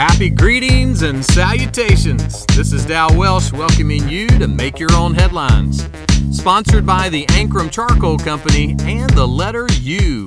Happy 0.00 0.30
greetings 0.30 1.02
and 1.02 1.22
salutations. 1.22 2.46
This 2.56 2.72
is 2.72 2.86
Dal 2.86 3.14
Welsh 3.18 3.52
welcoming 3.52 4.08
you 4.08 4.28
to 4.28 4.48
Make 4.48 4.78
Your 4.78 4.90
Own 4.94 5.12
Headlines. 5.12 5.86
Sponsored 6.32 6.86
by 6.86 7.10
the 7.10 7.26
Ankrum 7.26 7.70
Charcoal 7.70 8.16
Company 8.16 8.74
and 8.80 9.10
the 9.10 9.28
letter 9.28 9.66
U. 9.82 10.26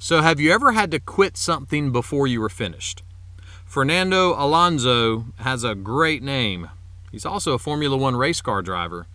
So, 0.00 0.20
have 0.20 0.40
you 0.40 0.50
ever 0.50 0.72
had 0.72 0.90
to 0.90 0.98
quit 0.98 1.36
something 1.36 1.92
before 1.92 2.26
you 2.26 2.40
were 2.40 2.48
finished? 2.48 3.04
Fernando 3.64 4.30
Alonso 4.32 5.26
has 5.36 5.62
a 5.62 5.76
great 5.76 6.24
name. 6.24 6.70
He's 7.12 7.24
also 7.24 7.52
a 7.52 7.58
Formula 7.60 7.96
One 7.96 8.16
race 8.16 8.40
car 8.40 8.62
driver. 8.62 9.06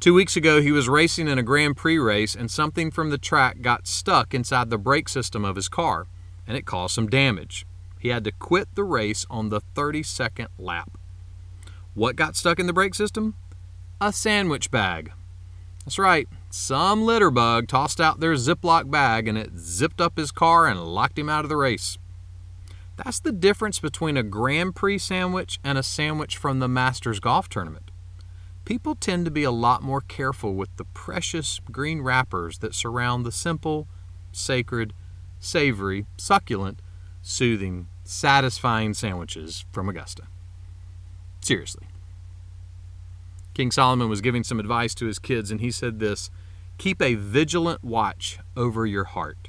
Two 0.00 0.14
weeks 0.14 0.36
ago, 0.36 0.60
he 0.60 0.72
was 0.72 0.88
racing 0.88 1.28
in 1.28 1.38
a 1.38 1.44
Grand 1.44 1.76
Prix 1.76 2.00
race, 2.00 2.34
and 2.34 2.50
something 2.50 2.90
from 2.90 3.10
the 3.10 3.18
track 3.18 3.60
got 3.60 3.86
stuck 3.86 4.34
inside 4.34 4.68
the 4.68 4.78
brake 4.78 5.08
system 5.08 5.44
of 5.44 5.54
his 5.54 5.68
car 5.68 6.08
and 6.46 6.56
it 6.56 6.66
caused 6.66 6.94
some 6.94 7.08
damage. 7.08 7.66
He 7.98 8.08
had 8.08 8.24
to 8.24 8.32
quit 8.32 8.68
the 8.74 8.84
race 8.84 9.26
on 9.30 9.48
the 9.48 9.60
32nd 9.74 10.48
lap. 10.58 10.98
What 11.94 12.16
got 12.16 12.36
stuck 12.36 12.58
in 12.58 12.66
the 12.66 12.72
brake 12.72 12.94
system? 12.94 13.34
A 14.00 14.12
sandwich 14.12 14.70
bag. 14.70 15.12
That's 15.84 15.98
right, 15.98 16.28
some 16.50 17.04
litter 17.04 17.30
bug 17.30 17.68
tossed 17.68 18.00
out 18.00 18.20
their 18.20 18.34
Ziploc 18.34 18.90
bag 18.90 19.28
and 19.28 19.38
it 19.38 19.56
zipped 19.56 20.00
up 20.00 20.16
his 20.16 20.32
car 20.32 20.66
and 20.66 20.84
locked 20.84 21.18
him 21.18 21.28
out 21.28 21.44
of 21.44 21.48
the 21.48 21.56
race. 21.56 21.96
That's 22.96 23.20
the 23.20 23.32
difference 23.32 23.78
between 23.78 24.16
a 24.16 24.22
Grand 24.22 24.74
Prix 24.74 24.98
sandwich 24.98 25.60
and 25.62 25.76
a 25.76 25.82
sandwich 25.82 26.36
from 26.36 26.58
the 26.58 26.68
Masters 26.68 27.20
Golf 27.20 27.48
Tournament. 27.48 27.90
People 28.64 28.94
tend 28.96 29.26
to 29.26 29.30
be 29.30 29.44
a 29.44 29.50
lot 29.50 29.82
more 29.82 30.00
careful 30.00 30.54
with 30.54 30.74
the 30.76 30.84
precious 30.86 31.60
green 31.70 32.02
wrappers 32.02 32.58
that 32.58 32.74
surround 32.74 33.24
the 33.24 33.30
simple, 33.30 33.86
sacred, 34.32 34.92
savory, 35.38 36.06
succulent, 36.16 36.80
soothing, 37.22 37.88
satisfying 38.04 38.94
sandwiches 38.94 39.64
from 39.72 39.88
Augusta. 39.88 40.24
Seriously. 41.40 41.86
King 43.54 43.70
Solomon 43.70 44.08
was 44.08 44.20
giving 44.20 44.44
some 44.44 44.60
advice 44.60 44.94
to 44.96 45.06
his 45.06 45.18
kids, 45.18 45.50
and 45.50 45.60
he 45.60 45.70
said 45.70 45.98
this 45.98 46.30
Keep 46.78 47.00
a 47.00 47.14
vigilant 47.14 47.82
watch 47.82 48.38
over 48.56 48.84
your 48.84 49.04
heart. 49.04 49.48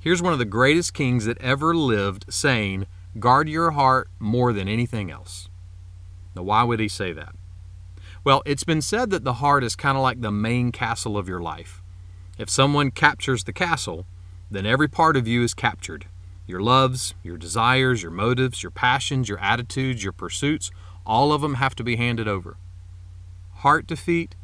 Here's 0.00 0.20
one 0.20 0.34
of 0.34 0.38
the 0.38 0.44
greatest 0.44 0.92
kings 0.92 1.24
that 1.24 1.40
ever 1.40 1.74
lived 1.74 2.26
saying, 2.28 2.86
Guard 3.18 3.48
your 3.48 3.70
heart 3.70 4.10
more 4.18 4.52
than 4.52 4.68
anything 4.68 5.10
else. 5.10 5.48
Now, 6.34 6.42
why 6.42 6.62
would 6.62 6.80
he 6.80 6.88
say 6.88 7.12
that? 7.12 7.34
Well, 8.22 8.42
it's 8.44 8.64
been 8.64 8.82
said 8.82 9.10
that 9.10 9.24
the 9.24 9.34
heart 9.34 9.64
is 9.64 9.76
kind 9.76 9.96
of 9.96 10.02
like 10.02 10.20
the 10.20 10.30
main 10.30 10.72
castle 10.72 11.16
of 11.16 11.28
your 11.28 11.40
life. 11.40 11.82
If 12.36 12.50
someone 12.50 12.90
captures 12.90 13.44
the 13.44 13.52
castle, 13.52 14.06
then 14.54 14.66
every 14.66 14.88
part 14.88 15.16
of 15.16 15.26
you 15.26 15.42
is 15.42 15.54
captured. 15.54 16.06
Your 16.46 16.60
loves, 16.60 17.14
your 17.22 17.36
desires, 17.36 18.02
your 18.02 18.10
motives, 18.10 18.62
your 18.62 18.70
passions, 18.70 19.28
your 19.28 19.38
attitudes, 19.38 20.04
your 20.04 20.12
pursuits, 20.12 20.70
all 21.06 21.32
of 21.32 21.40
them 21.40 21.54
have 21.54 21.74
to 21.76 21.84
be 21.84 21.96
handed 21.96 22.28
over. 22.28 22.56
Heart 23.56 23.86
defeat 23.86 24.34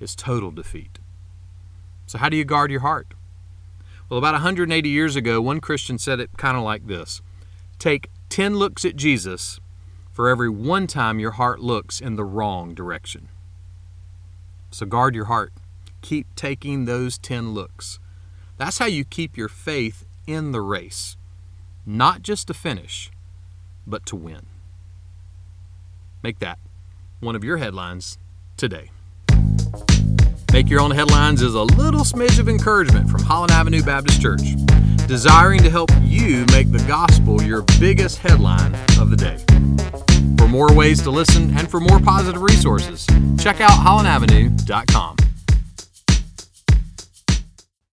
is 0.00 0.14
total 0.14 0.50
defeat. 0.50 0.98
So, 2.06 2.18
how 2.18 2.28
do 2.28 2.36
you 2.36 2.44
guard 2.44 2.70
your 2.70 2.80
heart? 2.80 3.14
Well, 4.08 4.18
about 4.18 4.34
180 4.34 4.88
years 4.88 5.16
ago, 5.16 5.40
one 5.40 5.60
Christian 5.60 5.98
said 5.98 6.20
it 6.20 6.30
kind 6.36 6.56
of 6.56 6.62
like 6.62 6.86
this 6.86 7.22
Take 7.78 8.10
10 8.28 8.56
looks 8.56 8.84
at 8.84 8.96
Jesus 8.96 9.60
for 10.12 10.28
every 10.28 10.48
one 10.48 10.86
time 10.86 11.18
your 11.18 11.32
heart 11.32 11.60
looks 11.60 12.00
in 12.00 12.16
the 12.16 12.24
wrong 12.24 12.74
direction. 12.74 13.28
So, 14.70 14.86
guard 14.86 15.14
your 15.14 15.26
heart. 15.26 15.52
Keep 16.02 16.34
taking 16.36 16.84
those 16.84 17.18
10 17.18 17.52
looks. 17.52 17.98
That's 18.56 18.78
how 18.78 18.86
you 18.86 19.04
keep 19.04 19.36
your 19.36 19.48
faith 19.48 20.04
in 20.26 20.52
the 20.52 20.60
race, 20.60 21.16
not 21.84 22.22
just 22.22 22.46
to 22.48 22.54
finish, 22.54 23.10
but 23.86 24.06
to 24.06 24.16
win. 24.16 24.46
Make 26.22 26.38
that 26.40 26.58
one 27.20 27.36
of 27.36 27.44
your 27.44 27.58
headlines 27.58 28.18
today. 28.56 28.90
Make 30.52 30.70
Your 30.70 30.80
Own 30.80 30.90
Headlines 30.90 31.42
is 31.42 31.54
a 31.54 31.62
little 31.62 32.00
smidge 32.00 32.38
of 32.38 32.48
encouragement 32.48 33.10
from 33.10 33.22
Holland 33.22 33.52
Avenue 33.52 33.82
Baptist 33.82 34.22
Church, 34.22 34.40
desiring 35.06 35.62
to 35.62 35.70
help 35.70 35.90
you 36.02 36.46
make 36.50 36.72
the 36.72 36.82
gospel 36.88 37.42
your 37.42 37.62
biggest 37.78 38.18
headline 38.18 38.74
of 38.98 39.10
the 39.10 39.16
day. 39.16 39.36
For 40.38 40.48
more 40.48 40.72
ways 40.72 41.02
to 41.02 41.10
listen 41.10 41.54
and 41.58 41.70
for 41.70 41.78
more 41.78 42.00
positive 42.00 42.40
resources, 42.40 43.06
check 43.38 43.60
out 43.60 43.70
hollandavenue.com. 43.70 45.25